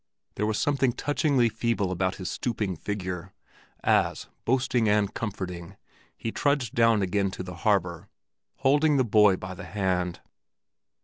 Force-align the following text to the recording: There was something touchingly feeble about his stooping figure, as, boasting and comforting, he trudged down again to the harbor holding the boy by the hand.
There 0.33 0.47
was 0.47 0.57
something 0.57 0.93
touchingly 0.93 1.47
feeble 1.47 1.91
about 1.91 2.15
his 2.15 2.27
stooping 2.27 2.75
figure, 2.75 3.33
as, 3.83 4.29
boasting 4.45 4.89
and 4.89 5.13
comforting, 5.13 5.77
he 6.17 6.31
trudged 6.31 6.73
down 6.73 7.03
again 7.03 7.29
to 7.29 7.43
the 7.43 7.57
harbor 7.57 8.09
holding 8.61 8.97
the 8.97 9.05
boy 9.05 9.35
by 9.37 9.53
the 9.53 9.63
hand. 9.65 10.19